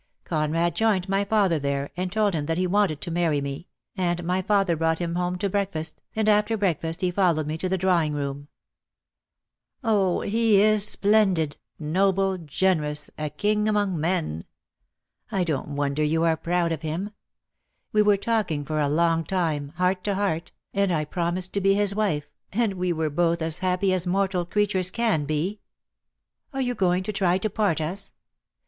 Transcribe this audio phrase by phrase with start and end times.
[0.23, 4.23] Conrad joined my father there, and told him that he wanted to marry me, and
[4.23, 7.77] my father brought him home to breakfast, and after breakfast he followed me to the
[7.77, 8.47] drawing room.
[9.83, 14.23] Oh, he is splendid, noble, generous, a king among men!
[14.23, 15.27] I DEAD LOVE HAS CHAINS.
[15.27, 17.09] I 75 don't wonder you are proud of him.
[17.91, 21.61] We were talk ing for a long time, heart to heart, and I promised to
[21.61, 25.59] be his wife, and we were both as happy as mortal creatures can be.
[26.53, 28.13] Are you going to try to part us?